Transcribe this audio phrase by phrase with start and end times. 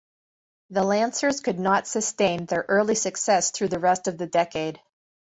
[0.71, 4.79] The Lancers could not sustain their early success through the rest of the decade.